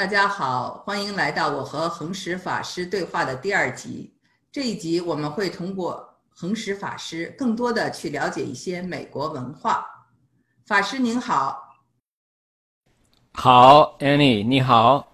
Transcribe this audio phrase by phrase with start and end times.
[0.00, 4.14] 大家好，欢迎来到我和恒石法师对话的第二集。
[4.50, 9.84] 这一集我们会通过恒石法师，更多的去了解一些美国文化。
[10.64, 11.76] 法师您好，
[13.34, 15.12] 好，Annie 你好。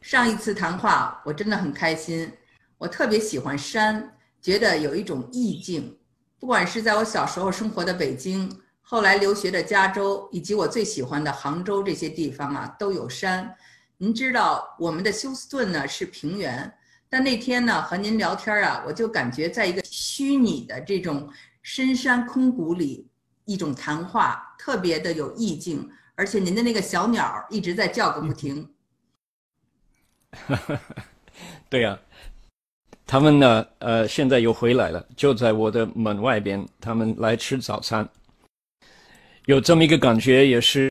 [0.00, 2.32] 上一次谈话我真的很开心，
[2.78, 5.98] 我特别喜欢山，觉得有一种意境。
[6.38, 8.48] 不管是在我小时候生活的北京，
[8.80, 13.52] 后来留学的加州，以及我最喜欢的杭州这些地方啊，都有山。
[14.02, 16.76] 您知道我们的休斯顿呢是平原。
[17.08, 21.30] 但那天呢，和您聊天啊，我就感觉在一个虚拟的这种
[21.62, 23.06] 深山空谷里，
[23.44, 28.68] 一种谈话特别的有意境，而且您的那个小鸟一直在叫个不停。
[31.70, 31.96] 对呀，
[33.06, 38.08] 他们呢，呃，现在又回来了，就在我的门外边，他们来吃早餐。
[39.44, 40.90] 有这么一个感觉，也是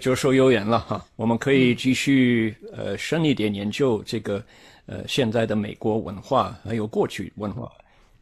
[0.00, 1.04] 就说有缘了哈。
[1.16, 4.42] 我们可以继续呃深一点研究这个。
[4.86, 7.70] 呃，现在的美国文化还有过去文化，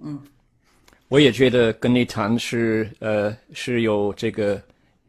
[0.00, 0.20] 嗯，
[1.08, 4.62] 我也觉得跟你谈是呃是有这个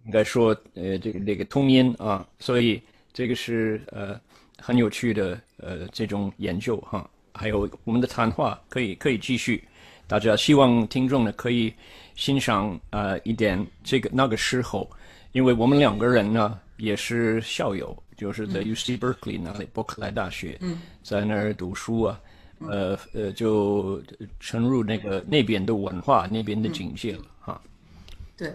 [0.06, 4.20] 应该说呃这个那个通音啊，所以这个是呃
[4.60, 9.62] 很有趣的呃这种研究哈，还有我们的谈话可以可以继续，
[10.08, 11.72] 大家希望听众呢可以
[12.16, 14.90] 欣赏啊一点这个那个时候，
[15.32, 17.98] 因为我们两个人呢也是校友。
[18.18, 20.56] 就是在 U C Berkeley 那里，伯克莱大学，
[21.02, 22.20] 在那儿读书啊，
[22.60, 24.00] 呃呃，就
[24.40, 27.60] 沉入那个那边的文化、那边的境界了哈。
[28.38, 28.54] 对，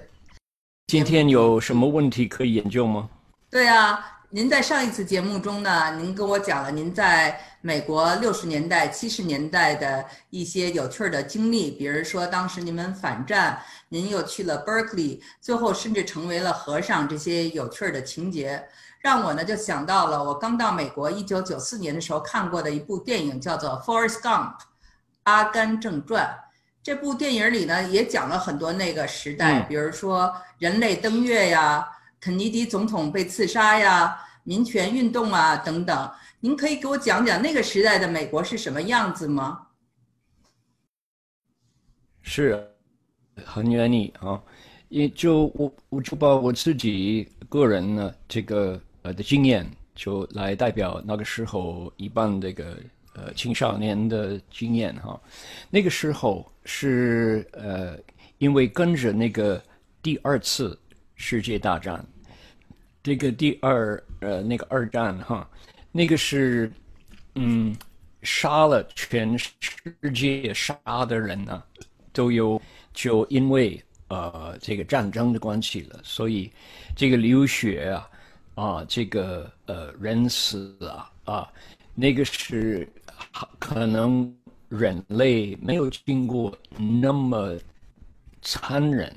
[0.86, 3.10] 今天有什么问题可以研究吗？
[3.50, 4.12] 对啊。
[4.28, 18.68] 您在上一次节目中呢，您跟我讲了您在美国六十年代、七十年代的一些有趣的经历，比如说当时你们反战，您又去了 Berkeley，最后甚至成为了和尚，这些有趣儿的情节，
[19.00, 24.50] 让我呢就想到了我刚到美国一九九四年的时候看过的一部电影，叫做《Forrest Gump》，
[25.24, 26.24] 《阿甘正传》。
[26.82, 31.92] 这部电影里呢也讲了很多那个时代，比如说人类登月呀。
[32.19, 36.10] 肯尼迪总统被刺杀呀，民权运动啊等等，
[36.41, 39.69] 您可以给我讲讲那个时代的美国是什么样子吗？
[42.22, 42.75] 是，
[43.44, 44.41] 很愿意啊，
[44.88, 52.78] 也就我我就把我自己个人呢这个呃的经验，就来代表那个时候一般这个
[53.14, 55.20] 呃青少年的经验哈。
[55.70, 57.98] 那个时候是呃，
[58.38, 59.62] 因为跟着那个
[60.02, 60.78] 第二次。
[61.19, 62.04] 世界大战，
[63.02, 65.48] 这个第二呃那个二战哈，
[65.91, 66.70] 那个是
[67.36, 67.75] 嗯
[68.20, 69.48] 杀了全世
[70.12, 71.62] 界杀的人呢，
[72.12, 72.60] 都有
[72.96, 76.50] 就因为呃这个战争的关系了，所以
[76.96, 78.10] 这个流血啊
[78.56, 81.48] 啊这个呃人死啊啊
[81.94, 82.88] 那个是
[83.60, 84.36] 可能
[84.68, 87.56] 人类没有经过那么
[88.42, 89.14] 残忍。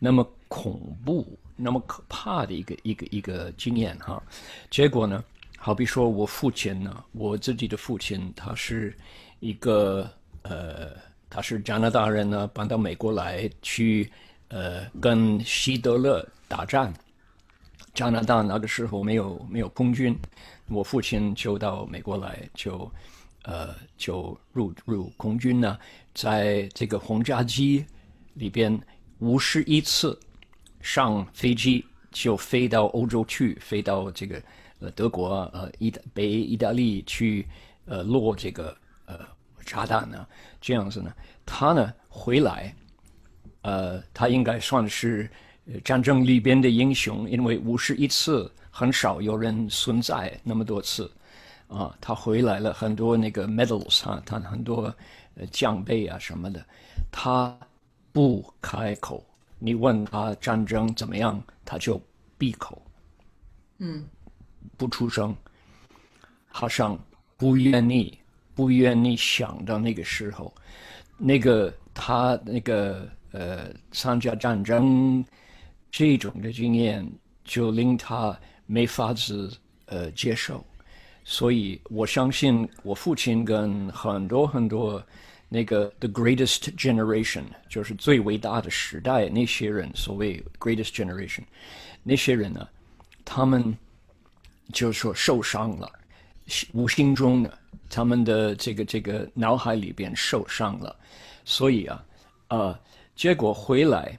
[0.00, 4.22] 那么恐怖、那么可怕的一个一个一个经验哈，
[4.70, 5.24] 结果呢，
[5.56, 8.96] 好比说我父亲呢，我自己的父亲，他是
[9.40, 10.08] 一个
[10.42, 10.92] 呃，
[11.28, 14.10] 他是加拿大人呢，搬到美国来去
[14.48, 16.92] 呃跟希特勒打战。
[17.94, 20.16] 加拿大那个时候没有没有空军，
[20.68, 22.90] 我父亲就到美国来，就
[23.42, 25.78] 呃就入入空军呢，
[26.14, 27.84] 在这个轰炸机
[28.34, 28.80] 里边。
[29.20, 30.16] 五十一次
[30.80, 34.40] 上飞机就飞到欧洲去，飞到这个
[34.78, 37.44] 呃德国呃意大北意大利去
[37.86, 39.18] 呃落这个呃
[39.68, 40.26] 炸弹呢，
[40.60, 41.12] 这样子呢，
[41.44, 42.74] 他呢回来，
[43.60, 45.30] 呃他应该算是
[45.84, 51.10] 战争里边的英雄，因为五十一次很少有人存在那么多次。
[51.68, 54.92] 啊，他回来了很多那个 medals 啊，他很多
[55.34, 56.64] 呃奖杯啊什么的，
[57.12, 57.54] 他。
[58.10, 59.24] 不开口，
[59.60, 62.00] 你问他战争怎么样，他就
[62.36, 62.82] 闭口，
[63.78, 64.04] 嗯，
[64.76, 65.36] 不出声，
[66.48, 66.98] 好像
[67.36, 68.18] 不愿意，
[68.58, 70.52] 不愿意想到那个时候，
[71.16, 75.24] 那个他那个呃参加战争
[75.92, 77.08] 这种的经验，
[77.44, 79.56] 就令他没法子
[79.86, 80.66] 呃接受，
[81.22, 85.00] 所以我相信我父亲跟很多很多。
[85.50, 91.42] 那个 the greatest generation 就是最伟大的时代，那些人所谓 greatest generation，
[92.02, 92.68] 那些人呢，
[93.24, 93.74] 他们
[94.72, 95.90] 就是说受伤了，
[96.72, 97.50] 无形中呢，
[97.90, 100.94] 他们的这个这个脑海里边受伤了，
[101.44, 102.04] 所以啊，
[102.48, 102.78] 呃，
[103.16, 104.18] 结果回来，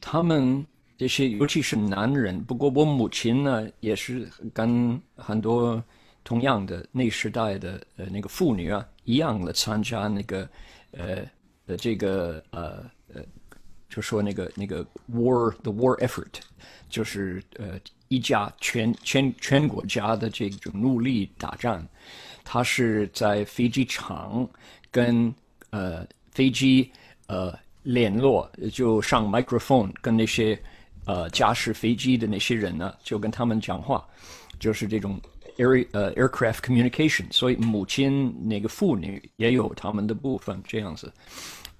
[0.00, 0.64] 他们
[0.96, 2.42] 这些尤其是男人。
[2.44, 5.82] 不过我母亲呢，也是跟很多
[6.22, 10.48] 同样的那时代的呃那个妇女啊一样的参加那个
[10.92, 11.16] 呃
[11.66, 13.22] 的这个呃呃，
[13.88, 16.40] 就说那个那个 war the war effort，
[16.88, 21.84] 就是呃一家全全全国家的这种努力打仗。
[22.44, 24.46] 他是在飞机场
[24.90, 25.34] 跟
[25.70, 26.90] 呃飞机
[27.26, 27.52] 呃
[27.82, 30.56] 联络，就上 microphone 跟那些
[31.06, 34.06] 呃驾驶飞机的那些人呢，就跟他们讲话，
[34.58, 35.20] 就是这种
[35.56, 37.24] air 呃 aircraft communication。
[37.32, 41.12] 所以母亲那个妇女也有他们的部分这样子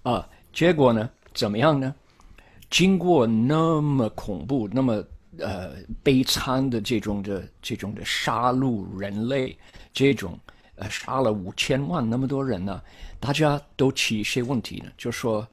[0.02, 0.26] 啊。
[0.52, 1.94] 结果呢怎么样呢？
[2.70, 5.04] 经过那么恐怖、那么
[5.38, 5.72] 呃
[6.02, 9.56] 悲惨的这种的这种的杀戮人类
[9.92, 10.38] 这种。
[10.76, 12.82] 呃，杀了五千万那么多人呢，
[13.20, 15.46] 大家都起一些问题呢，就说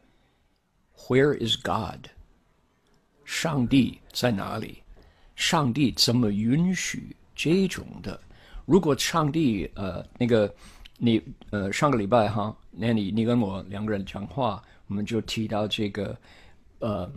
[1.07, 2.07] ，Where is God？
[3.23, 4.81] 上帝在哪里？
[5.35, 8.19] 上帝怎么允许这种的？
[8.65, 10.51] 如果上帝呃那个
[10.97, 11.21] 你
[11.51, 16.17] 呃上个礼拜哈，那你你跟我两个人讲话，我们就提到这个
[16.79, 17.11] 呃，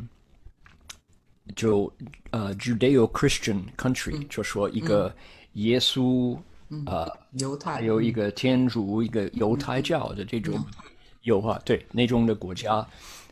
[1.57, 1.91] 就
[2.33, 5.15] 呃 Judeo-Christian country，就说一个
[5.55, 6.39] 耶稣。
[6.87, 10.59] 呃，犹太有一个天主，一个犹太教的这种
[11.23, 12.87] 有啊，对那种的国家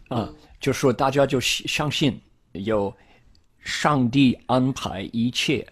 [0.08, 0.28] 啊，
[0.60, 2.20] 就说大家就相信
[2.52, 2.94] 有
[3.60, 5.66] 上帝安排一切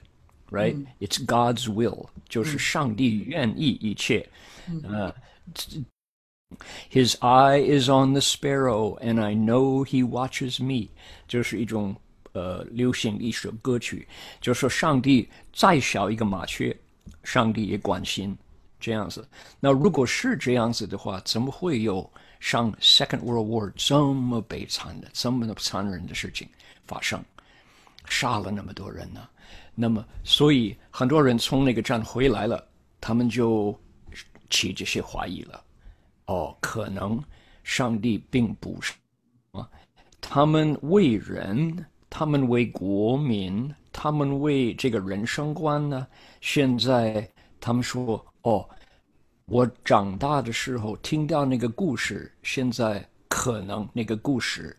[0.51, 4.29] ，right？It's God's will，就是上帝愿意一切。
[4.85, 5.15] 呃
[6.91, 10.89] ，His eye is on the sparrow, and I know He watches me，
[11.27, 11.97] 就是一种
[12.33, 14.07] 呃流行一首歌曲，
[14.41, 16.77] 就说上帝再小一个麻雀。
[17.23, 18.37] 上帝也关心
[18.79, 19.29] 这样子。
[19.59, 26.49] 那如果是这样子的话，怎么会有上 Second World War 这么悲惨的、这么残忍的事情
[26.87, 27.23] 发生，
[28.07, 29.29] 杀了那么多人呢？
[29.75, 32.63] 那么，所以很多人从那个战回来了，
[33.01, 33.79] 他们就
[34.49, 35.65] 起这些怀疑了。
[36.27, 37.23] 哦，可能
[37.65, 38.93] 上帝并不是
[39.53, 39.69] 啊，
[40.21, 43.75] 他们为人，他们为国民。
[43.93, 46.07] 他们为这个人生观呢，
[46.41, 47.29] 现在
[47.61, 48.69] 他们说：“哦，
[49.47, 54.77] 我长大的时候听到那个故事，现在可能那个故事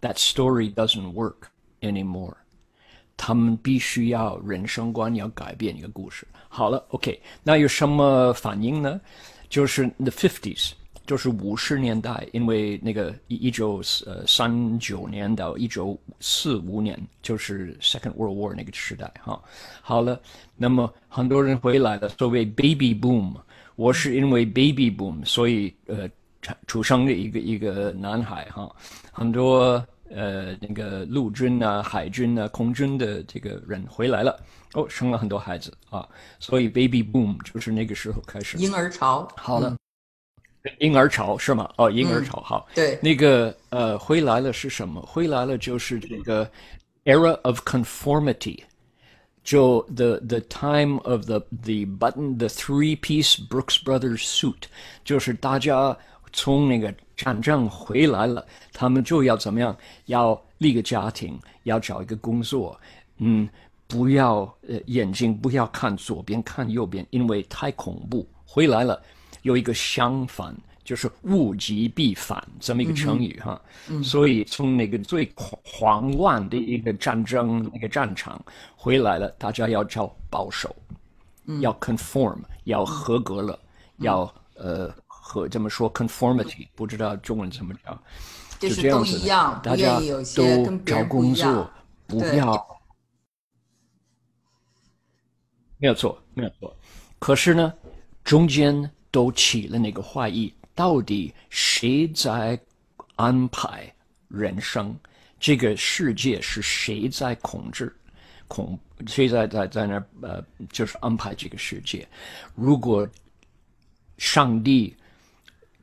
[0.00, 1.36] ，that story doesn't work
[1.80, 2.34] anymore。
[3.16, 6.26] 他们必须要人生观要改变一个故事。
[6.48, 9.00] 好了，OK，那有什么反应呢？
[9.48, 10.72] 就是 the fifties。”
[11.08, 19.42] 就是五十年代，因为那个一一九呃三九年到一九四五年，就是 Second World War 那个时代哈。
[19.80, 20.20] 好了，
[20.54, 23.34] 那么很多人回来了，所谓 Baby Boom，
[23.74, 26.06] 我是因为 Baby Boom，所以呃
[26.66, 28.70] 出生的一个一个男孩哈。
[29.10, 34.38] 很多呃那个陆军啊、海军啊、空军的这个人回来了，
[34.74, 36.06] 哦，生了很多孩子啊，
[36.38, 39.26] 所以 Baby Boom 就是那个时候开始婴儿潮。
[39.34, 39.74] 好了。
[40.78, 41.70] 婴儿潮是吗？
[41.76, 42.68] 哦，婴儿潮好。
[42.74, 45.00] 对，那个呃，回来了是什么？
[45.02, 46.48] 回来了就是这个
[47.04, 48.58] era of conformity，
[49.42, 54.64] 就 the the time of the the button the three piece Brooks Brothers suit，
[55.04, 55.96] 就是大家
[56.32, 59.76] 从那个战争回来了，他们就要怎么样？
[60.06, 62.78] 要立个家庭，要找一个工作，
[63.18, 63.48] 嗯，
[63.86, 68.28] 不要呃眼睛不要看左边看右边，因为太恐怖。
[68.44, 69.00] 回来了。
[69.42, 70.54] 有一个相反，
[70.84, 73.60] 就是物极必反这么一个成语哈，
[74.02, 78.42] 所以从那个最狂乱的一个战争那个战场
[78.74, 80.74] 回来了，大家要叫保守，
[81.60, 83.58] 要 conform，要合格了，
[83.98, 88.02] 要呃和怎么说 conformity，不知道中文怎么讲，
[88.58, 89.28] 就这样子，
[89.62, 90.00] 大家
[90.34, 91.70] 都找工作，
[92.06, 92.80] 不要，
[95.76, 96.74] 没有错，没有错，
[97.18, 97.72] 可是呢，
[98.24, 98.90] 中间。
[99.10, 102.58] 都起了那个怀疑，到底谁在
[103.16, 103.92] 安排
[104.28, 104.94] 人生？
[105.40, 107.94] 这个世界是谁在控制？
[108.48, 112.08] 控谁在在在那呃，就是安排这个世界？
[112.54, 113.08] 如果
[114.16, 114.96] 上帝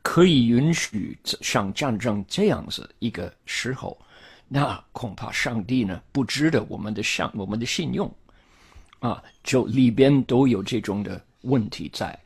[0.02, 3.98] 可以允许像战争这样子一个时候，
[4.48, 8.14] 那恐怕上帝呢不值得我们的相我们的信用
[9.00, 12.18] 啊，就里边都有这种的问题在。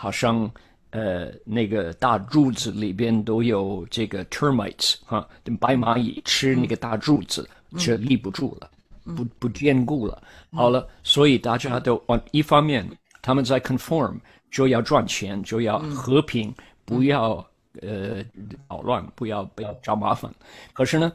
[0.00, 0.50] 好像
[0.92, 5.28] 呃，那个大柱子里边都有这个 termites 哈，
[5.60, 8.70] 白蚂蚁吃那个大柱子，就立不住了，
[9.14, 10.22] 不不坚固了。
[10.52, 12.88] 好了，所以大家都往一方面，
[13.20, 14.16] 他们在 conform，
[14.50, 16.50] 就要赚钱，就要和平，
[16.86, 17.46] 不要
[17.82, 18.24] 呃
[18.66, 20.32] 捣乱，不要不要找麻烦。
[20.72, 21.12] 可是呢，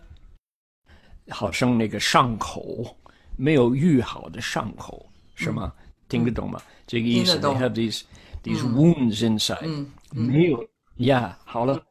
[1.29, 2.95] 好像那个伤口
[3.35, 5.73] 没有愈好的伤口，是吗？
[6.07, 6.61] 听得懂吗？
[6.85, 7.39] 这个意思。
[7.39, 8.03] They have these
[8.45, 10.63] these wounds inside，没有
[10.97, 11.83] ，Yeah，好了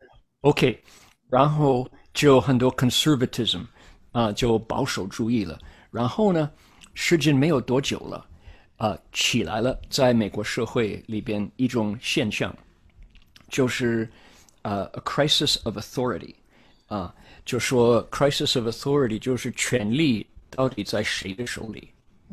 [0.42, 0.80] ，OK，
[1.28, 3.66] 然后就很多 conservatism，
[4.12, 5.58] 啊，就保守主义了。
[5.90, 6.48] 然后呢，
[6.94, 8.26] 时间没有多久了，
[8.76, 12.56] 啊，起来了，在美国社会里边一种现象，
[13.48, 14.08] 就是
[14.62, 16.34] 呃，a crisis of authority，
[16.86, 17.12] 啊，
[17.44, 21.90] 就说 crisis of authority 就是权力到底在谁的手里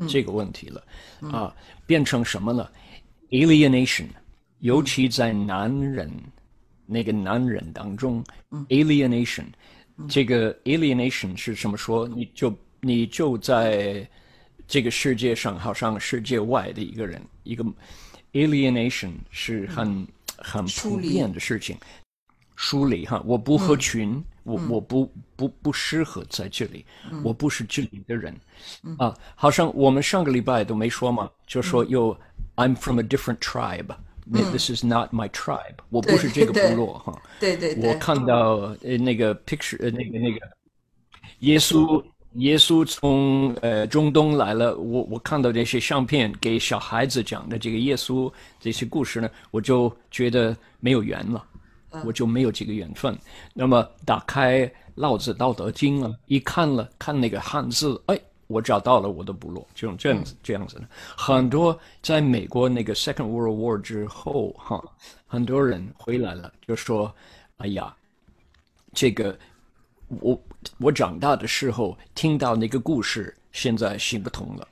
[0.08, 0.84] 这个问题了，
[1.32, 2.70] 啊，变成什么呢
[3.32, 4.06] ？alienation，
[4.60, 6.12] 尤其在男人
[6.86, 8.24] 那个男人当中
[8.70, 9.46] ，alienation，
[10.08, 11.76] 这个 alienation 是什么？
[11.76, 12.08] 说？
[12.08, 14.08] 你就你就在
[14.68, 17.66] 这个世界上，好像世界外的一个人，一个
[18.34, 20.08] alienation 是很
[20.38, 21.76] 很普遍的事情。
[22.56, 26.86] 疏离哈，我不合群，我我不不不适合在这里，
[27.24, 28.40] 我不是这里的人，
[29.00, 32.16] 啊，好像我们上个礼拜都没说嘛，就说有
[32.62, 40.40] I'm from a different tribe，this is not my tribe，我不是这个部落哈，对对对，我看到呃那个 picture 呃那个那个
[41.40, 42.04] 耶稣
[42.34, 51.44] 耶稣从呃中东来了，我我看到这些相片给小孩子讲的这个耶稣这些故事呢，我就觉得没有缘了。
[52.06, 53.14] 我就没有这个缘分。
[53.54, 54.66] 那么打开
[54.96, 58.18] 《老子·道德经》了，一看了看那个汉字，哎，
[58.52, 60.88] 我找到了我的部落，就这样子这样子的。
[61.18, 64.84] 很多在美国那个 Second World War 之后，哈，
[65.26, 67.14] 很多人回来了，就说
[67.58, 67.96] ：“哎呀，
[68.94, 69.38] 这个
[70.08, 70.40] 我
[70.78, 74.68] 我长大的时候听到那个故事，现在行不通了。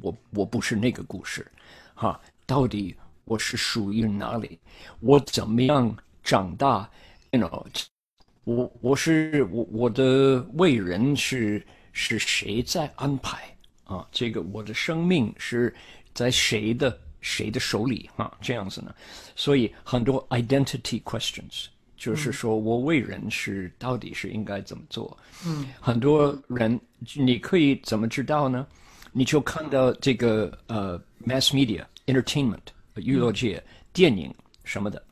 [0.00, 1.46] 我我不是那个故事，
[1.94, 4.58] 哈，到底我是属于哪里？
[5.00, 6.88] 我怎么样？”长大
[7.30, 7.64] ，you know，
[8.44, 11.66] 我我是我我的为人是
[12.02, 13.54] 是谁在安排
[13.84, 14.08] 啊？
[14.10, 15.72] 这个我的生命是
[16.14, 18.32] 在谁的谁的手里啊？
[18.40, 18.94] 这样子呢？
[19.36, 21.66] 所以很多 identity questions，
[21.98, 25.14] 就是说我为人是到底是应该怎么做？
[25.44, 26.80] 嗯，很多人
[27.14, 28.66] 你可以怎么知道呢？
[29.12, 35.02] 你就看到这个呃 mass media entertainment 娱乐界电影什么的。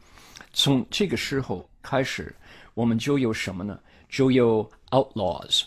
[0.55, 2.35] 从这个时候开始，
[2.73, 3.79] 我们就有什么呢？
[4.09, 5.65] 就有 outlaws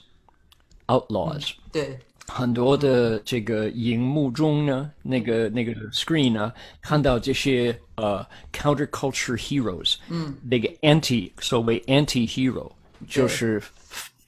[0.92, 1.52] outlaws，outlaws。
[1.72, 12.72] 对，很多的这个荧幕中呢，那个那个 screen 呢，看到这些呃 counterculture heroes，嗯，那个 anti 所谓 anti hero
[13.08, 13.62] 就是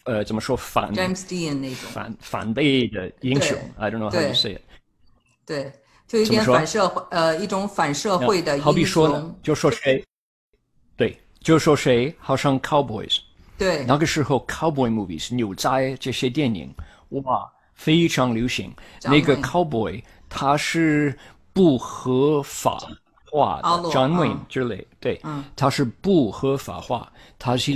[0.06, 4.62] 呃怎么说反 James Dean 那种反反背的英雄，I don't know how to say it。
[5.46, 5.72] 对，
[6.08, 8.66] 就一点反社会呃一种反社会的英雄。
[8.66, 10.04] 好比说呢，就说谁。
[10.96, 13.18] 对，就说谁好像 cowboys，
[13.64, 16.74] 对，那个时候 cowboy movies 牛仔这些电影
[17.10, 18.74] 哇非常流行。
[19.04, 21.18] 那个 cowboy 他是
[21.54, 22.78] 不合法
[23.32, 25.22] 化的，John Wayne 之类，对，
[25.56, 27.08] 他是不合法化，
[27.40, 27.72] 他是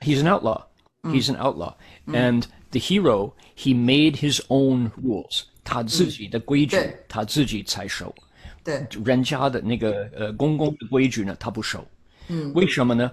[0.00, 6.76] he's an outlaw，he's an outlaw，and the hero he made his own rules，他自己的规矩
[7.08, 8.14] 他自己才守，
[8.64, 11.86] 对，人家的那个呃公共的规矩呢他不守。
[12.28, 13.08] 嗯，为什么呢？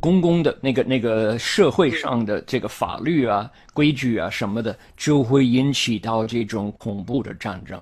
[0.00, 7.80] 公共的那个那个社会上的这个法律啊、规矩啊什么的，就会引起到这种恐怖的战争。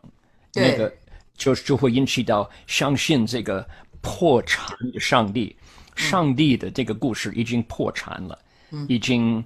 [0.54, 0.92] 那个
[1.36, 3.66] 就就会引起到相信这个
[4.00, 5.56] 破产的上帝，
[5.96, 8.38] 上帝的这个故事已经破产了，
[8.88, 9.44] 已经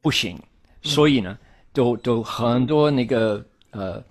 [0.00, 0.38] 不行。
[0.82, 1.38] 所以呢，
[1.72, 4.02] 都都很多那个呃，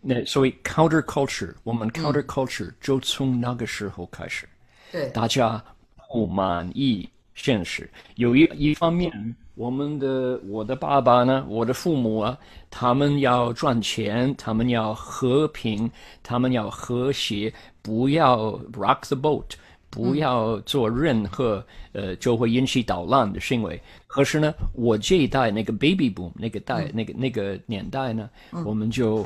[0.00, 4.48] 那所谓 counter culture，我们 counter culture 就从那个时候开始。
[4.90, 5.62] 对，大家
[6.08, 7.88] 不满意现实。
[8.16, 12.36] 有一一方面，我们的我的爸爸呢，我的父母啊，
[12.68, 15.88] 他们要赚钱，他们要和平，
[16.24, 17.52] 他们要和谐，
[17.82, 19.50] 不要 rock the boat，
[19.88, 23.80] 不要做任何呃就会引起捣乱的行为。
[24.08, 28.28] 可是呢，我这一代那个 baby boom 那个代那个那个年代呢，
[28.64, 29.24] 我们就，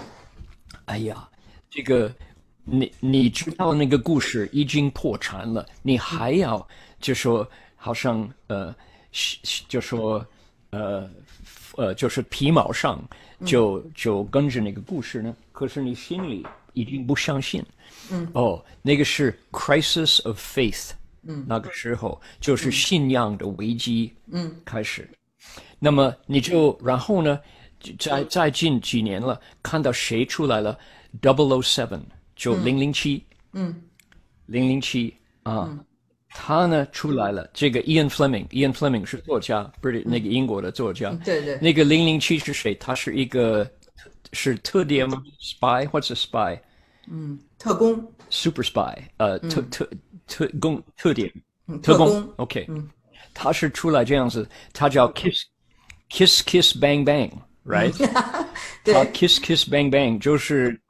[0.85, 1.27] 哎呀，
[1.71, 2.13] 这个。
[2.73, 6.65] 你你知道那个故事已经破产了，你还要
[7.01, 7.49] 就说
[7.83, 8.75] 好像呃，
[9.67, 10.25] 就说
[10.71, 11.11] 呃
[11.77, 13.03] 呃，就是皮毛上
[13.47, 15.35] 就就跟着那个故事呢？
[15.51, 17.65] 可是你心里已经不相信。
[18.11, 18.31] 嗯。
[18.35, 20.91] 哦，那个是 crisis of faith。
[21.23, 21.45] 嗯。
[21.49, 24.13] 那个时候就是信仰的危机。
[24.31, 24.55] 嗯。
[24.65, 25.09] 开始。
[25.79, 27.41] 那么你就然后呢？
[27.99, 30.79] 再再近几年了，看到谁出来了
[31.23, 32.03] ？Double O Seven。
[32.37, 33.23] 就零零七，
[33.53, 33.83] 嗯，
[34.47, 35.79] 零零七啊，
[36.33, 41.11] 他呢出来了，这个 Ian Fleming，Ian Fleming 是作家，不是那个英国的作家。
[41.25, 41.59] 对对。
[41.59, 42.75] 那个零零七是谁？
[42.77, 43.69] 他是一个
[44.33, 46.59] 是特点吗？Spy 或者 spy？
[47.09, 48.13] 嗯，特工。
[48.31, 49.91] Super spy，呃，特特
[50.29, 51.29] 特工特点，
[51.83, 52.33] 特工。
[52.37, 52.65] OK，
[53.35, 55.45] 他是出来这样子，他叫 Kiss
[56.09, 57.93] Kiss Kiss Bang Bang，right？
[58.85, 58.95] 对。
[58.95, 60.81] 他 Kiss Kiss Bang Bang 就是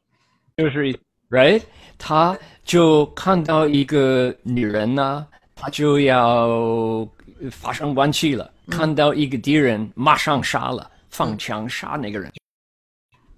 [0.59, 0.95] 就是
[1.31, 1.63] right？
[1.97, 7.07] 他就看到一个女人呢，他就要
[7.51, 8.51] 发生关系了。
[8.69, 12.33] 看到一个敌人，马上杀了，放枪杀那个人。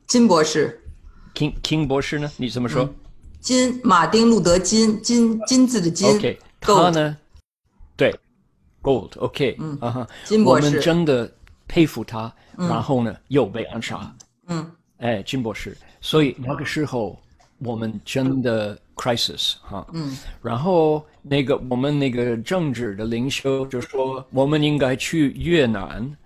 [0.07, 0.81] 金博士
[1.35, 2.31] ，King King 博士呢？
[2.37, 2.89] 你怎么说？
[3.41, 6.09] 金马丁路德金金金字的金。
[6.09, 7.17] OK，他呢？
[7.97, 8.15] 对
[8.83, 9.19] ，Gold。
[9.19, 11.33] OK，嗯啊哈，金博士，我们真的
[11.67, 12.33] 佩服他。
[12.57, 14.15] 然后呢，又被暗杀。
[14.47, 15.77] 嗯，哎，金博士。
[16.01, 17.19] 所以那个时候。
[17.65, 26.17] 我们真的 crisis 哈，嗯，然后那个我们那个政治的领袖就说，我们应该去越南，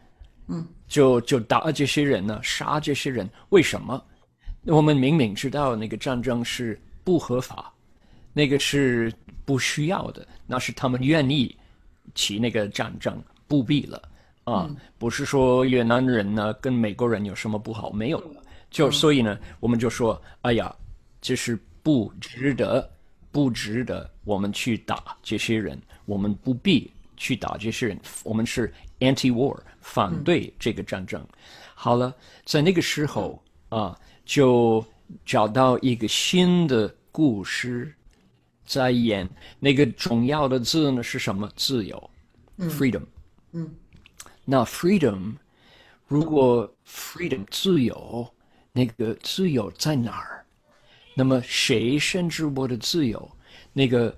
[0.48, 4.02] 嗯，就就打这些人呢，杀这些人，为什么？
[4.64, 7.70] 我们明明知道那个战争是不合法，
[8.32, 9.12] 那个是
[9.44, 11.54] 不需要的，那是他们愿意
[12.14, 14.02] 起那个战争，不必了
[14.44, 18.18] 啊，不是说越南人呢跟美国人有什么不好，没有。
[18.18, 20.74] 了，就所以呢，我们就说，哎呀。
[21.20, 22.88] 就是不值得，
[23.30, 28.00] 不值得我们去打这些人，我们不必去打这些人。
[28.24, 31.24] 我们是 anti-war，反对这个战争。
[31.74, 34.84] 好了，在那个时候啊，就
[35.24, 37.94] 找到一个新的故事，
[38.64, 39.28] 在演
[39.60, 41.50] 那个重要的字呢是什么？
[41.54, 42.10] 自由
[42.58, 43.02] ，freedom。
[43.52, 43.74] 嗯，
[44.44, 45.34] 那 freedom，
[46.06, 48.26] 如果 freedom 自由，
[48.72, 50.45] 那个自由在哪儿？
[51.18, 53.26] 那么谁限制我的自由？
[53.72, 54.14] 那个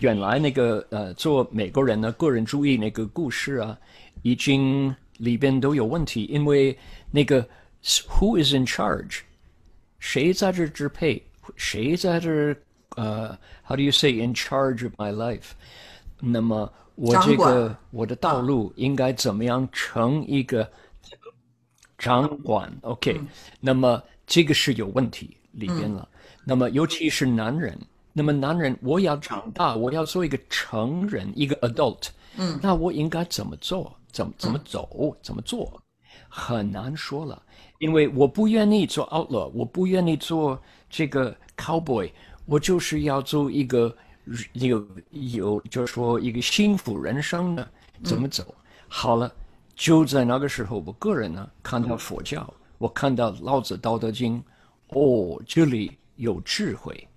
[0.00, 3.78] 原来那个呃，做美国人的，个人主义那个故事啊，
[4.22, 6.24] 已经里边都有问题。
[6.24, 6.76] 因为
[7.12, 7.40] 那个
[7.84, 9.20] Who is in charge？
[10.00, 11.22] 谁在这支配？
[11.54, 12.56] 谁在这
[12.96, 15.50] 呃，How do you say in charge of my life？
[16.18, 20.68] 那么我这个我的道路应该怎么样成一个
[21.96, 23.20] 掌管？OK？
[23.60, 26.08] 那么这个是有问题里边了。
[26.48, 27.76] 那么，尤其是男人，
[28.12, 32.06] 那么男人，我要长大，我要做一个成人，一个 adult，
[32.36, 33.92] 嗯，那我应该怎么做？
[34.12, 35.16] 怎么怎么走？
[35.20, 35.82] 怎么做？
[36.28, 37.42] 很难说了，
[37.78, 40.56] 因为我不愿意做 outlaw，我不愿意做
[40.88, 42.08] 这个 cowboy，
[42.44, 43.92] 我就是要做一个
[44.52, 47.68] 有有，就是说一个幸福人生的
[48.04, 48.54] 怎么走？
[48.86, 49.32] 好了，
[49.74, 54.40] 就在那个时候，我个人呢看到佛教，我看到老子《道德经》，
[54.96, 55.90] 哦，这里。
[56.16, 57.08] 有智慧，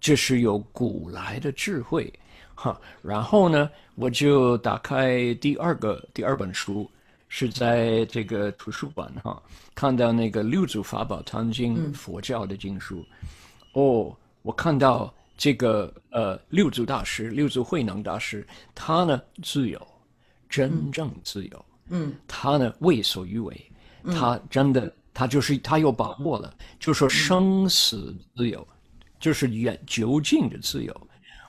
[0.00, 2.12] 这是有古来的智慧，
[2.54, 2.80] 哈。
[3.02, 6.90] 然后呢，我就打开第二个第二本书，
[7.28, 9.42] 是在这个图书馆哈，
[9.74, 13.04] 看到那个《六祖法宝藏经》佛教的经书。
[13.72, 19.80] 哦，我看到这个呃六祖大师、六祖慧能大师，他呢自由，
[20.48, 21.64] 真正自由。
[21.88, 23.72] 嗯，他呢为所欲为，
[24.04, 24.92] 他真的。
[25.18, 28.64] 他就是他有把握了，就说生死自由，
[29.18, 30.96] 就是远究竟的自由。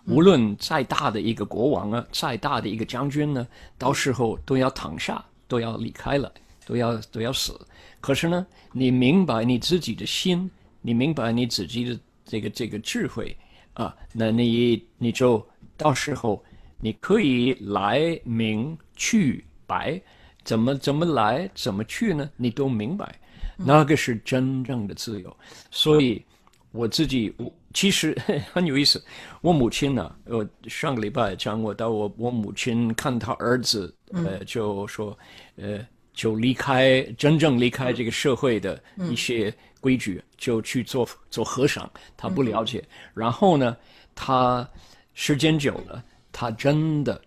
[0.08, 6.34] 无论再大的一个国王啊，再大的一个将军呢，到时候都要躺下，都要离开了，
[6.66, 7.54] 都要都要死。
[8.02, 10.50] 可是呢，你明白你自己的心，
[10.82, 13.38] 你明白你自己的这个这个智慧
[13.76, 16.44] 啊，那你你就到时候
[16.80, 20.02] 你可以来明去白，
[20.44, 22.28] 怎么怎么来怎么去呢？
[22.36, 23.20] 你都明白。
[23.62, 25.36] 那个是真正的自由，
[25.69, 26.24] 所以
[26.72, 28.17] 我自己我其实
[28.54, 29.04] 很有意思。
[29.41, 35.17] 我母亲呢，我上个礼拜讲我到我我母亲看她儿子，呃，就说，
[35.58, 41.89] 呃，就离开真正离开这个社会的一些规矩，就去做做和尚。
[42.15, 42.82] 他不了解，
[43.13, 43.76] 然后呢，
[44.15, 44.65] 他
[45.13, 47.22] 时间久了，他真的，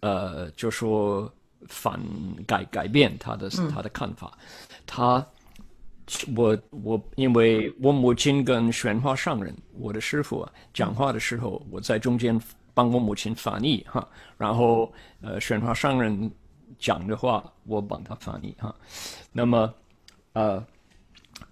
[0.00, 1.32] 呃，就说
[1.66, 1.98] 反
[2.46, 4.36] 改改变他的他的看法，
[4.86, 5.26] 他。
[6.34, 12.40] 我我因为我母亲跟玄化上人，我的师傅啊，讲话的时候，我在中间
[12.72, 14.90] 帮我母亲翻译哈，然后
[15.20, 16.30] 呃玄化上人
[16.78, 18.74] 讲的话，我帮他翻译哈。
[19.32, 19.74] 那么
[20.32, 20.64] 呃，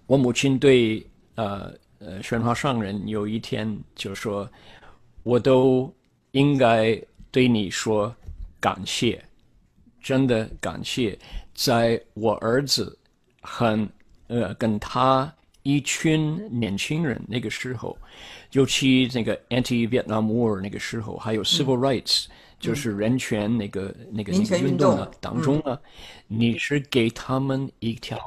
[0.07, 4.49] 我母亲对呃呃玄化上人有一天就说，
[5.23, 5.93] 我都
[6.31, 8.13] 应该对你说
[8.59, 9.23] 感谢，
[10.01, 11.17] 真的感谢，
[11.53, 12.97] 在我儿子
[13.41, 13.87] 很。
[14.27, 17.97] 呃，跟他一群年轻人那个时候，
[18.51, 22.25] 尤其那个 anti-Vietnam War 那个时候，还有 civil rights
[22.59, 25.13] 就是人权那个那个运那个运动啊动。
[25.19, 25.77] 当中呢，
[26.27, 28.17] 你是给他们一条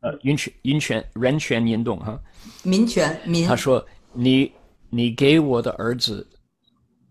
[0.00, 2.20] 呃人权人权人权运动哈。
[2.62, 3.46] 民权民。
[3.46, 4.52] 他说：“你
[4.90, 6.26] 你给我的儿子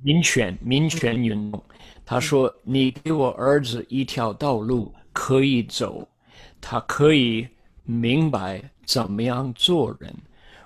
[0.03, 1.63] 民权民权运动。”
[2.05, 6.07] 他说：“你给我儿子一条道路可以走，
[6.59, 7.47] 他可以
[7.83, 10.13] 明白怎么样做人。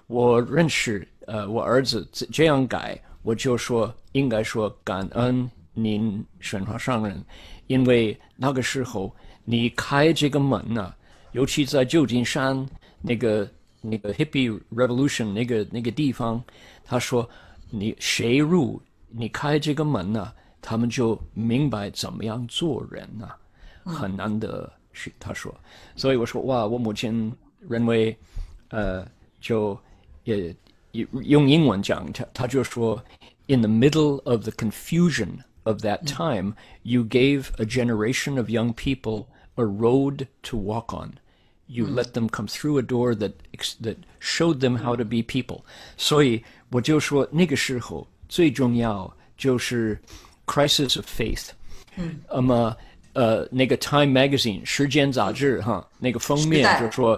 [0.08, 7.24] 我认识呃，我儿子这这样改，我就说应该说感恩您选华上人，
[7.68, 10.94] 因为那个时候你开这个门呢、
[11.32, 12.64] 尤其在旧金山
[13.02, 13.50] 那个
[13.82, 16.44] 那个 hippie revolution 那个那个地方，
[16.84, 17.28] 他说
[17.72, 23.30] 你谁入你开这个门呢、他们就明白怎么样做人呐、
[23.84, 25.55] 很难得是他说，
[25.97, 28.17] 所以我说哇，我母亲认为，
[28.69, 29.07] 呃，
[29.41, 29.79] 就
[30.25, 30.55] 也
[30.93, 33.03] 也用英文讲，他他就说，
[33.47, 39.27] in the middle of the confusion of that time, you gave a generation of young people
[39.57, 41.13] a road to walk on.
[41.67, 45.23] You let them come through a door that ex- that showed them how to be
[45.23, 45.63] people.
[45.97, 49.97] 所以我就说那个时候最重要就是
[50.47, 51.51] crisis of faith。
[52.29, 52.77] 那么
[53.16, 57.16] 呃，那个 time magazine 时间杂志哈，那个封面就说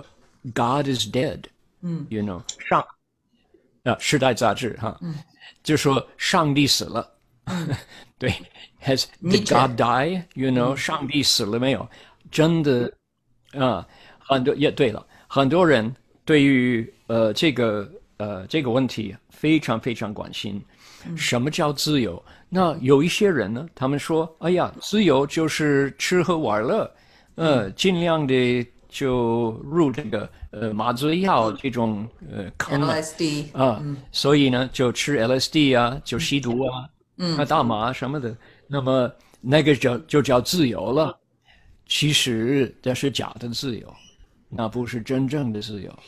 [0.53, 1.39] god is dead。
[1.81, 2.85] 嗯，you know，上，
[3.83, 4.99] 啊，时代杂志哈，
[5.63, 7.11] 就说上帝死了，
[8.17, 8.31] 对
[8.83, 11.89] ，has did god die，you know，上帝死了没有？
[12.31, 12.91] 真的，
[13.53, 13.87] 啊，
[14.19, 17.91] 很多，也对了，很多人对于呃这个。
[18.17, 20.61] 呃这个问题非常非常关心。
[21.15, 22.21] 什么叫自由？
[22.49, 26.91] 那有一些人呢，他们说：“哎呀，自由就是吃喝玩乐，
[27.35, 38.35] 呃，尽量的就入这个呃麻醉药这种呃坑啊 LSD 啊，所以呢就吃 LSD 啊，就吸毒啊，嗯，大麻什么的，
[38.67, 41.17] 那么那个叫就叫自由了。
[41.85, 43.93] 其实这是假的自由，
[44.49, 45.99] 那不是真正的自由。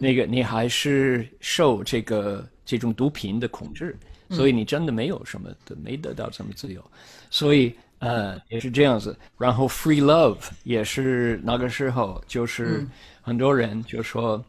[0.00, 3.98] 那个你还是受这个这种毒品的控制，
[4.30, 6.82] 所以你真的没有什么的，没得到什么自由。
[7.30, 9.18] 所以呃也是这样子。
[9.38, 12.86] 然后 free love 也是那个时候，就是
[13.20, 14.44] 很多人就说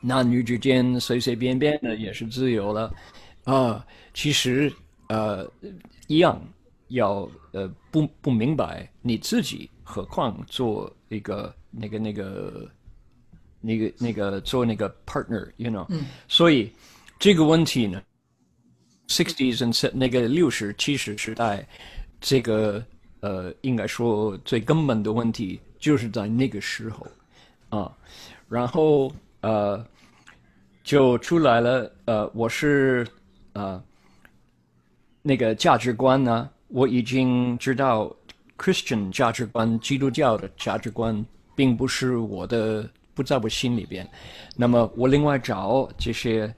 [0.00, 2.92] 男女之间随随便便的也是自由了
[3.44, 3.84] 啊。
[4.12, 4.72] 其实
[5.08, 5.48] 呃
[6.06, 6.40] 一样
[6.88, 12.70] 要呃不不明白你自己，何况做一个那个那个
[13.64, 15.86] 那个那个做那个 partner，you know，、
[16.28, 16.70] 所以
[17.18, 18.02] 这个问题呢
[19.08, 21.66] ，sixties and 那个六十七十时代，
[22.20, 22.84] 这个
[23.20, 27.06] 呃应该说最根本的问题就是在那个时候。
[27.70, 27.90] 啊，
[28.48, 29.84] 然后呃
[30.84, 33.04] 就出来了，呃我是
[33.54, 33.82] 呃
[35.22, 38.14] 那个价值观呢，我已经知道
[38.56, 44.08] Christian 价值观，基督教的价值观，并不是我的，不在我心里边。
[44.56, 46.52] 那么我另外找这些，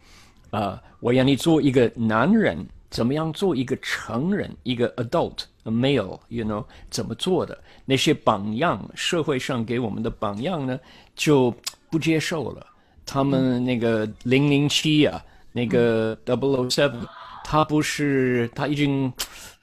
[0.51, 7.57] 呃，我让你做一个男人，怎么样做一个成人，一个 adult male，you know，怎么做的？
[7.85, 10.79] 那些榜样，社会上给我们的榜样呢，
[11.15, 11.55] 就
[11.91, 12.67] 不接受了。
[13.05, 17.07] 他们那个零零七啊，那个 double seven，
[17.45, 19.13] 他不是他已经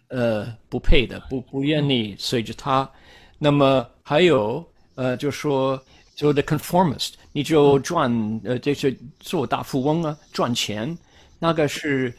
[0.08, 2.90] 呃不配的，不不愿意随着他。
[3.38, 5.82] 那么还有呃，就说
[6.16, 10.98] 就 the conformist，你就赚呃就是做大富翁啊，赚钱，
[11.40, 12.14] 那个是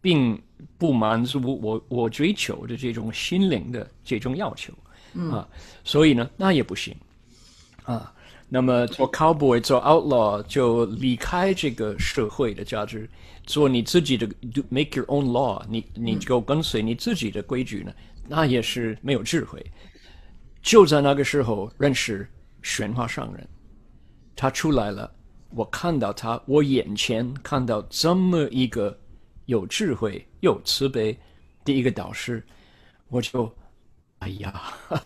[0.00, 0.40] 并
[0.78, 4.72] 不满足我我追求的这种心灵的这种要求
[5.30, 5.48] 啊，
[5.82, 6.94] 所以呢，那也不行
[7.84, 8.12] 啊。
[8.48, 13.10] 那么做 cowboy 做 outlaw 就离开这个社会的价值，
[13.44, 14.24] 做你自己的
[14.54, 17.92] do make your own law，你你就跟随你自己的规矩呢，
[18.28, 19.64] 那也是没有智慧。
[20.62, 22.28] 就在那个时候认识
[22.66, 23.48] 玄化上人，
[24.34, 25.08] 他出来了，
[25.50, 28.98] 我看到他，我眼前看到这么一个
[29.44, 31.16] 有智慧有慈悲
[31.64, 32.44] 的一个导师，
[33.06, 33.48] 我就，
[34.18, 34.60] 哎呀，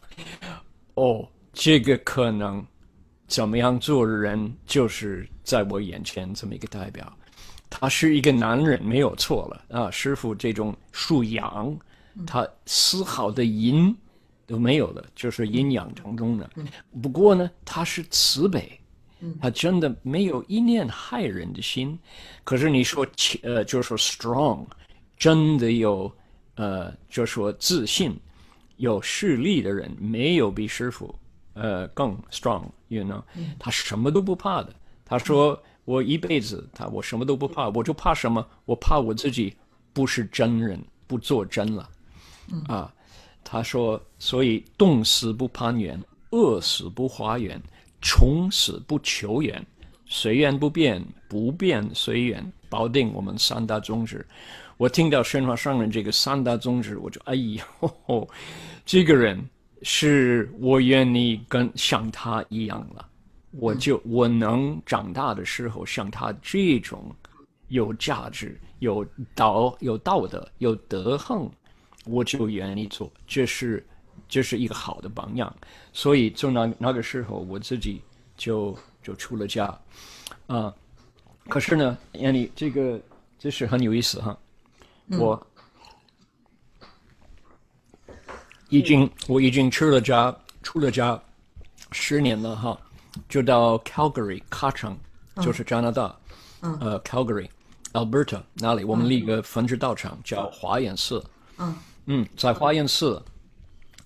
[0.95, 2.67] 哦，这个可能
[3.27, 7.13] 怎么样做人，就是在我眼前这么一个代表。
[7.69, 9.91] 他是一个男人，没有错了啊！
[9.91, 11.79] 师傅这种属阳，
[12.27, 13.95] 他丝毫的阴
[14.51, 16.51] 都没有的，就是阴阳当中的。
[17.01, 18.81] 不过呢，他是慈悲，
[19.41, 21.97] 他真的没有一念害人的心。
[22.43, 23.07] 可是你说
[23.43, 24.67] 呃，就是说 strong，
[25.17, 26.13] 真的有
[26.57, 28.19] 呃，就说自信、
[28.77, 31.15] 有势力的人，没有比师傅
[31.55, 33.23] 呃更 strong，you know，
[33.57, 34.75] 他什么都不怕的。
[35.05, 38.45] 他说我一辈子，他我什么都不怕，我就怕什么？
[38.65, 39.57] 我怕我自己
[39.93, 41.89] 不是真人，不做真了。
[42.67, 42.93] 啊，
[43.45, 46.01] 他说，所以冻死不攀援，
[46.31, 47.61] 饿死不花援，
[48.01, 49.65] 穷死不求援，
[50.07, 54.27] 随缘不变，不变随缘，保定我们三大宗旨。
[54.77, 57.65] 我听到宣化上人这个三大宗旨，我就哎呀，
[58.87, 59.39] 这个人
[59.83, 63.07] 是我愿意跟像他一样了。
[63.53, 67.15] 我就我能长大的时候，像他这种
[67.69, 71.51] 有价值、有道、有道德、有德行，
[72.05, 73.11] 我就愿意做。
[73.27, 73.87] 这是
[74.29, 75.55] 这是一个好的榜样。
[75.93, 78.01] 所以从那那个时候，我自己
[78.37, 79.79] 就就出了家
[80.47, 80.75] 啊。
[81.49, 83.01] 可是呢，眼里这个
[83.39, 84.39] 这是很有意思哈。
[85.09, 85.47] 我
[88.69, 91.21] 已经我已经出了家，出了家
[91.93, 92.79] 十年了哈。
[93.29, 94.97] 就到 Calgary 卡城，
[95.43, 96.17] 就是加拿大，
[96.61, 97.49] 呃，Calgary
[97.93, 101.23] Alberta 那里，我们立个分支道场叫华严寺。
[101.59, 101.77] 嗯
[102.13, 103.23] 嗯，在华严寺，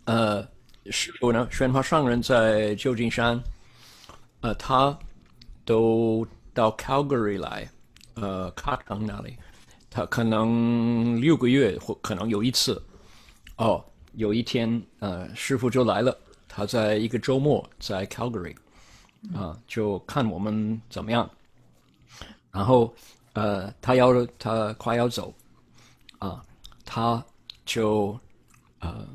[0.05, 0.47] 呃，
[0.91, 3.43] 师傅呢，宣化上人在旧金山，
[4.43, 4.95] 呃，他
[5.65, 7.67] 都到 Calgary 来，
[8.13, 9.39] 呃，卡城那里，
[9.89, 12.83] 他可能六个月或可能有一次，
[13.57, 16.15] 哦，有一天，呃，师傅就来了，
[16.47, 18.55] 他在一个周末在 Calgary。
[19.35, 21.31] 啊，就看我们怎么样。
[22.51, 22.95] 然后，
[23.33, 25.33] 呃，他要他快要走，
[26.19, 26.45] 啊，
[26.85, 27.25] 他
[27.65, 28.19] 就，
[28.81, 29.09] 呃，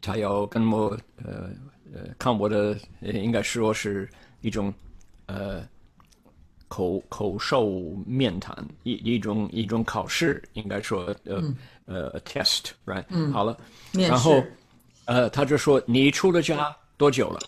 [0.00, 0.88] 他要跟我，
[1.24, 1.50] 呃
[1.92, 4.08] 呃，看我的，应该说是
[4.40, 4.72] 一种，
[5.26, 5.66] 呃，
[6.68, 7.70] 口口授
[8.06, 11.42] 面谈，一一种一种考试，应该说，呃
[11.86, 13.04] 呃，test，right？
[13.08, 13.56] 嗯，好了，
[13.92, 14.42] 然后，
[15.04, 17.40] 呃，他就说你出了家多久了？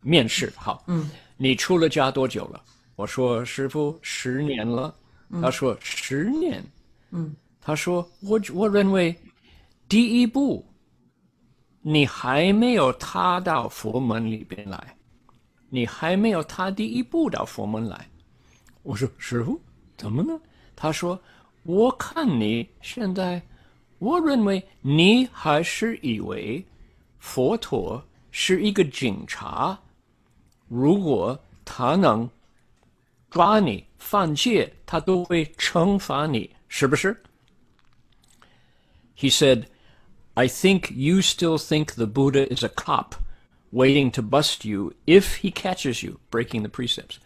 [0.00, 2.62] 面试好，嗯，你出了家多久了？
[2.96, 4.94] 我说师傅十年了。
[5.42, 6.62] 他说十年，
[7.10, 9.16] 嗯，他说我我认为
[9.88, 10.66] 第一步
[11.82, 14.96] 你还没有踏到佛门里边来，
[15.68, 18.08] 你还没有踏第一步到佛门来。
[18.82, 19.60] 我说师傅
[19.96, 20.40] 怎么呢？
[20.74, 21.20] 他说
[21.62, 23.40] 我看你现在，
[23.98, 26.64] 我认为你还是以为
[27.18, 29.78] 佛陀是一个警察。
[30.68, 32.28] 如果他能
[33.30, 37.22] 抓你犯戒，他都会惩罚你，是不是
[39.16, 39.64] ？He said,
[40.34, 43.14] I think you still think the Buddha is a cop
[43.70, 47.16] waiting to bust you if he catches you breaking the precepts.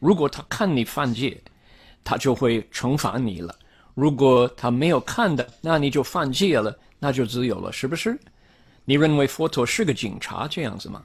[0.00, 1.38] 如果他看你犯戒，
[2.04, 3.54] 他就会惩罚你了。
[3.94, 8.18] 如果他没有看的，那你就犯戒了，那就自由了，是不是？
[8.84, 11.02] 你认为佛陀是个警察这样子吗？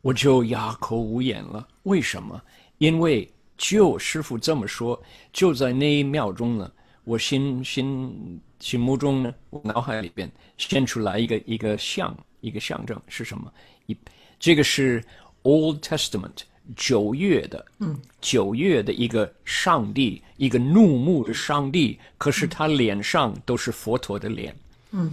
[0.00, 1.66] 我就哑口无言了。
[1.82, 2.40] 为什么？
[2.78, 5.00] 因为就师傅这么说，
[5.32, 6.70] 就在那一秒钟呢，
[7.04, 13.52] 我心心心目中呢，我脑海里边现出来一个一个像，一个象征是什么？
[13.86, 13.96] 一
[14.38, 15.02] 这个是
[15.42, 16.42] Old Testament
[16.76, 24.56] 九月的，嗯，九月的一个上帝，一个怒目的上帝，可是他脸上都是佛陀的脸，
[24.92, 25.12] 嗯，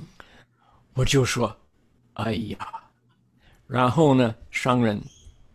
[0.93, 1.55] 我就说，
[2.13, 2.57] 哎呀。
[3.65, 4.99] 然后呢，商人，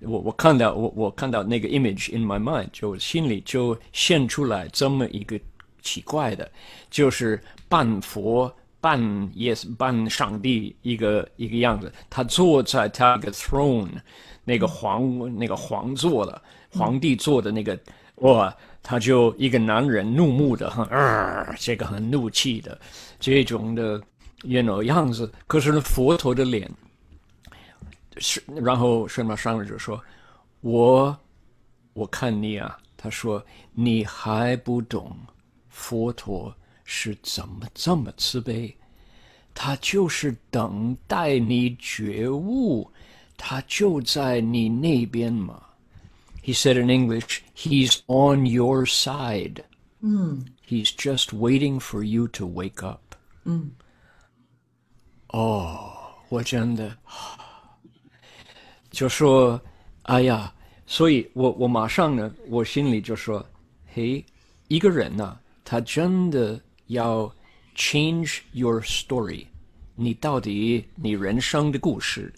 [0.00, 5.38] 我我看到我我看到那个 image in my mind，就心里就现出来这么一个
[5.84, 6.50] 奇怪的，
[6.90, 9.00] 就是半佛半
[9.32, 13.88] yes 半上帝一个一个样子，他坐在他个 throne
[14.42, 17.78] 那个皇那个皇座的皇帝坐的那个
[18.16, 22.80] 哇，他就一个男人怒目的很啊，这个很怒气的
[23.20, 24.00] 这种的
[24.42, 26.68] you know 样子，可是佛陀的脸。
[28.18, 30.00] 是，然后圣马商人就说
[30.62, 31.16] ：“我，
[31.94, 33.44] 我看你啊。”他说
[33.74, 35.14] ：“你还不懂
[35.73, 38.75] 佛陀是怎么这么慈悲？
[39.53, 42.89] 他就是等待你觉悟，
[43.37, 45.63] 他就在你那边嘛。”
[46.41, 49.63] He said in English, "He's on your side."
[49.99, 53.15] 嗯，He's just waiting for you to wake up.
[53.43, 53.71] 嗯，
[55.27, 55.91] 哦，
[56.29, 56.95] 我真的。
[58.91, 60.53] 就说：“哎呀，
[60.87, 63.45] 所以我我马上呢，我心里就说：
[63.93, 64.25] 嘿，
[64.69, 67.32] 一个人呢， 他真的要
[67.74, 69.46] change your story。
[69.96, 72.32] 你到底你人生的故事，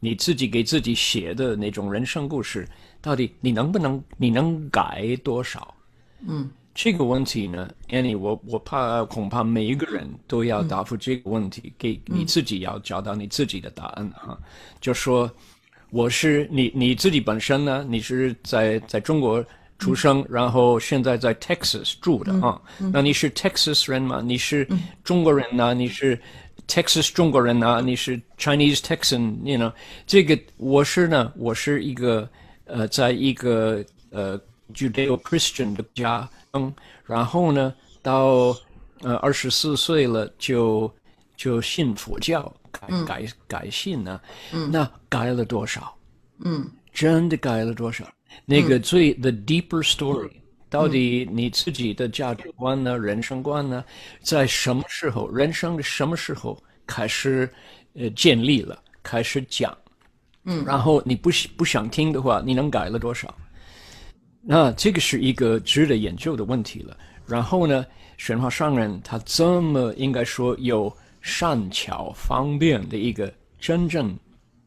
[0.00, 2.66] 你自己给自己写的那种人生故事，
[3.00, 5.74] 到底你能不能你能改多少？
[6.26, 14.38] 嗯，这个问题呢，Annie，我我怕恐怕每一个人都要答复这个问题，给你自己要找到你自己的答案哈，
[14.80, 15.30] 就说。”
[15.92, 17.84] 我是你你自己本身呢？
[17.88, 19.44] 你是在在中国
[19.80, 22.60] 出生，然后现在在 Texas 住的啊？
[22.92, 24.20] 那你是 Texas 人吗？
[24.22, 24.68] 你是
[25.02, 25.74] 中国人呢？
[25.74, 26.20] 你是
[26.68, 29.72] Texas 中国人呐，你是 Chinese Texan，you know，
[30.06, 32.28] 这个我是呢，我是一个
[32.66, 34.38] 呃，在一个呃
[34.72, 36.72] Judeo-Christian 的家，嗯，
[37.04, 38.54] 然后呢，到
[39.00, 40.92] 呃二十四岁了就
[41.36, 44.20] 就信佛教，改改改信呢，
[44.52, 45.92] 嗯，那改了多少？
[46.44, 48.04] 嗯，真的改了多少？
[48.44, 50.30] 那个最 the deeper story，
[50.68, 53.84] 到底你自己的价值观呢、人生观呢，
[54.22, 57.48] 在什么时候，人生的什么时候开始
[57.94, 59.76] 呃建立了，开始讲？
[60.44, 63.34] 嗯，然后你不不想听的话，你能改了多少？
[64.42, 66.96] 那这个是一个值得研究的问题了。
[67.26, 67.84] 然后呢，
[68.16, 74.18] 神话上人他这么应该说有善巧方便的一个真正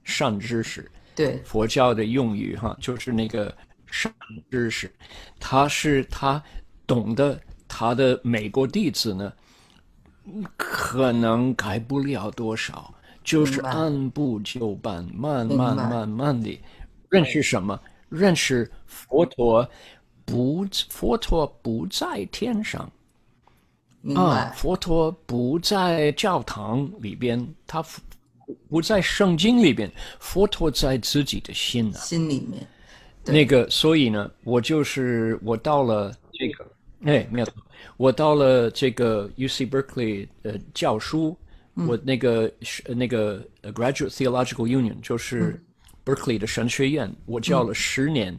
[0.03, 4.11] 善知识，对，佛教的用语哈，就是那个上
[4.49, 4.91] 知识，
[5.39, 6.41] 他是他
[6.85, 9.31] 懂得他的美国弟子呢，
[10.57, 16.59] 可能改不了多少，就是按部就班，慢慢慢慢的
[17.09, 17.79] 认识什么？
[18.09, 19.67] 认识佛陀
[20.25, 22.91] 不佛陀不在天上。
[24.15, 27.81] 啊，佛陀不在教堂里边，他
[28.45, 31.97] 不不在圣经里边，佛陀在自己的心啊。
[31.97, 32.67] 心里面，
[33.25, 36.65] 那个，所以呢，我就是我到了这个，
[37.05, 37.53] 哎，没有错，
[37.97, 41.37] 我到了这个 U C Berkeley 呃教书，
[41.73, 45.63] 我那个是那个呃 Graduate Theological Union 就是
[46.05, 48.37] Berkeley 的神学院，我教了十年，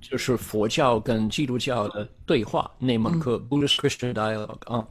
[0.00, 4.86] 就是佛教跟基督教的对话那门课 Buddhist Christian Dialogue 啊。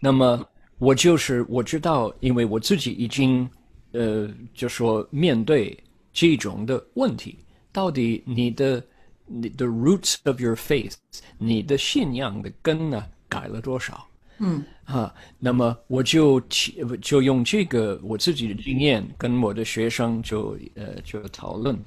[0.00, 0.46] 那么
[0.80, 3.48] 我就是我知道，因为我自己已经
[3.92, 5.78] 呃，就说面对
[6.12, 7.38] 这种的问题，
[7.70, 8.82] 到底你的
[9.26, 10.94] 你的 roots of your faith，
[11.38, 14.06] 你的信仰的根呢改了多少？
[14.38, 21.78] 嗯啊，那么我就起就用这个我自己的经验跟我的学生就呃就讨论，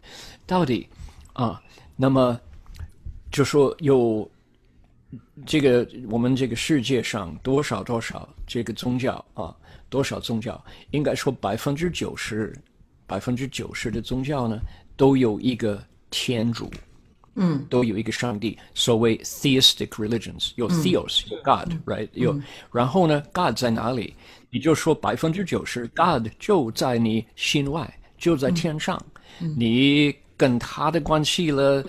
[0.46, 0.88] 到底
[1.34, 1.60] 啊，
[1.96, 2.40] 那么
[3.32, 4.30] 就说有
[5.46, 9.56] 这个我们这个世界上多少多少这个宗教啊，
[9.90, 12.54] 多少宗教，应该说百分之九十
[13.06, 14.60] 百分之九十的宗教呢
[14.96, 16.72] 都有一个天主。
[17.36, 22.08] 嗯都有一个上帝，所谓 theistic religions，有 theos，、有 God，right？
[22.14, 22.40] 有，
[22.72, 24.14] 然后呢，God 在哪里？
[24.52, 29.04] 你就说百分之九十 God 就在你心外，就在天上，
[29.58, 31.84] 你跟他的关系了，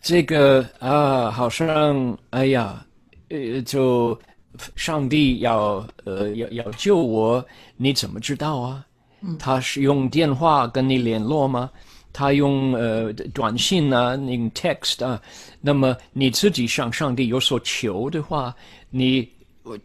[0.00, 2.84] 这个啊，好像哎呀，
[3.28, 4.18] 呃，就
[4.74, 7.44] 上帝要呃要要救我，
[7.76, 8.84] 你怎么知道啊？
[9.38, 11.70] 他是用电话跟你联络吗？
[12.12, 15.20] 他用呃短信啊，那个 text 啊，
[15.60, 18.54] 那么你自己向上帝有所求的话，
[18.88, 19.28] 你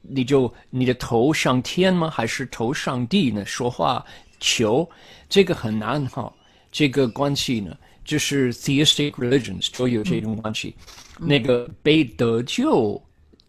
[0.02, 2.10] 你就你的头上天吗？
[2.10, 3.46] 还是头上帝呢？
[3.46, 4.04] 说话
[4.40, 4.90] 求
[5.28, 6.32] 这个很难哈，
[6.72, 10.76] 这个关系呢，就是 theistic religions 都有这种关系。
[11.20, 13.02] 那个被得救，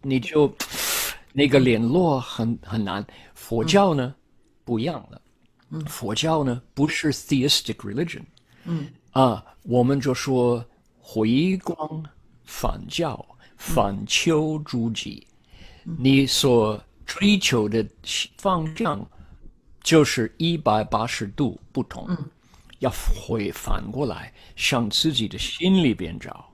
[0.02, 0.52] 你就
[1.32, 3.06] 那个联络很很难。
[3.34, 4.14] 佛教呢
[4.64, 5.20] 不一样了，
[5.86, 8.22] 佛教呢不是 theistic religion。
[8.64, 10.64] 嗯啊，我们就说
[10.98, 12.04] 回光
[12.44, 13.24] 返教，
[13.56, 15.26] 反求诸己。
[15.98, 17.86] 你所追求的
[18.38, 19.08] 方向
[19.82, 22.08] 就是一百八十度不同，
[22.78, 26.50] 要回反过来向自己的心里边找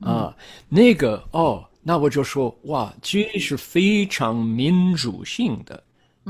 [0.00, 0.36] 啊。
[0.68, 5.82] 那个哦，那我就说哇，这是非常民主性的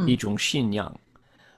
[0.06, 1.00] 一种信仰。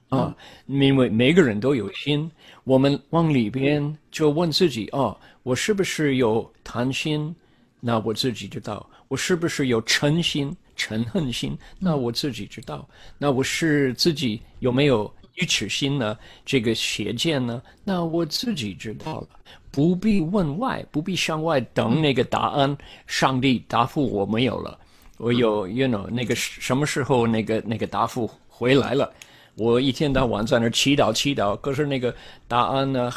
[0.08, 2.30] 啊，因为每个人都有心，
[2.64, 7.36] 我们往里边就问自己：哦，我是不是有贪心？
[7.78, 8.88] 那我自己知道。
[9.06, 11.56] 我是不是有嗔心、嗔恨心？
[11.78, 12.88] 那我自己知道。
[13.18, 16.18] 那我是自己有没有愚痴心呢？
[16.44, 17.62] 这个邪见呢？
[17.84, 19.28] 那我自己知道了，
[19.70, 22.76] 不必问外，不必向外等那个答案。
[23.06, 24.78] 上帝答复我没有了，
[25.16, 29.12] 我有，you know，那个什么时候那个那个答复回来了？
[29.54, 32.14] 我一天到晚在那祈祷祈祷，可是那个
[32.46, 33.12] 答案呢？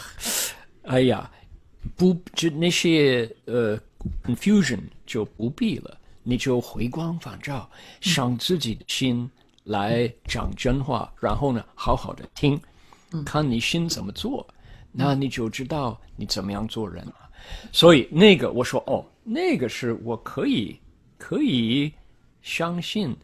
[0.83, 1.29] 哎呀，
[1.95, 3.77] 不，就那些呃
[4.23, 7.69] confusion 就不必了，你就回光返照，
[7.99, 9.29] 向自己的心
[9.63, 12.59] 来讲真话，然后呢，好好的听，
[13.25, 14.47] 看你心怎么做，
[14.91, 17.15] 那你就知道你怎么样做人了。
[17.71, 20.79] 所以那个我说哦，那个是我可以
[21.17, 21.91] 可以
[22.41, 23.15] 相信，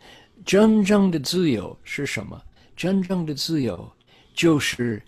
[0.46, 2.42] 真正的自由是什么？
[2.76, 3.92] 真正的自由
[4.34, 5.02] 就是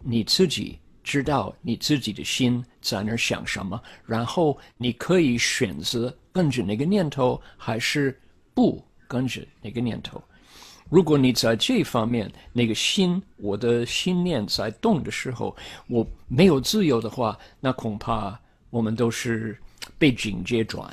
[0.00, 8.20] 你自己知道你自己的心在那儿想什么，然后你可以选择跟着那个念头，还是
[8.54, 10.22] 不跟着那个念头。
[10.88, 15.56] 如果你在这方面那个心，我的心念在动的时候，
[15.88, 18.38] 我没有自由的话，那恐怕
[18.70, 19.58] 我们都是
[19.98, 20.88] 被警戒转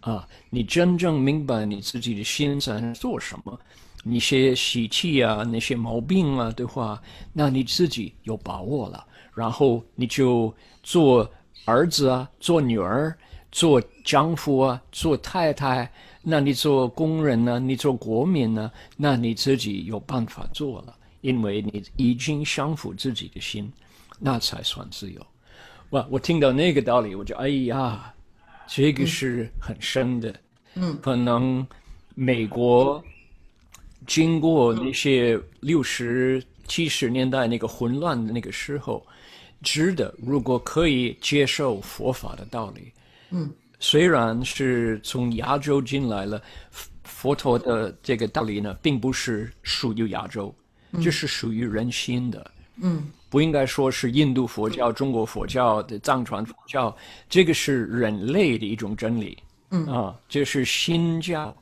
[0.00, 0.26] 啊！
[0.50, 3.58] 你真正明白你自己的心在做什么，
[4.04, 9.04] 那些习气啊，那些毛病啊的话，那你自己有把握了，
[9.34, 11.28] 然后你就做
[11.64, 13.16] 儿子啊，做女儿，
[13.50, 15.90] 做丈夫啊，做太太。
[16.26, 17.60] 那你做工人呢？
[17.60, 18.72] 你做国民呢？
[18.96, 23.70] 那你自己有办法做了，因为你已经降服自己的心，
[24.18, 25.20] 那才算自由。
[25.90, 26.06] 哇！
[26.10, 28.14] 我听到那个道理，我就哎呀，
[28.66, 30.34] 这个是很深的。
[30.76, 31.64] 嗯，可能
[32.14, 33.04] 美国
[34.06, 39.06] 经过那些六十七十年代那个混乱的那个时候，
[39.62, 42.90] 值得如果可以接受佛法的道理，
[43.28, 43.52] 嗯。
[43.80, 46.40] 虽然是从亚洲进来了，
[47.02, 50.54] 佛陀的这个道理呢，并不是属于亚洲，
[51.02, 52.50] 这是属于人心的。
[52.82, 56.94] 嗯，不应该说是印度佛教、中国佛教的藏传佛教，
[57.28, 59.38] 这个是人类的一种真理。
[59.70, 61.56] 嗯啊，这是新教，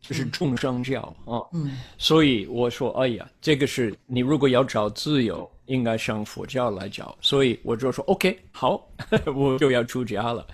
[0.00, 1.40] 这是众生教啊。
[1.52, 7.16] 嗯，所以我说，哎呀，这个是你如果要找自由，应该向佛教来找。
[7.20, 8.86] 所以我就说，OK，好，
[9.34, 10.46] 我就要出家了。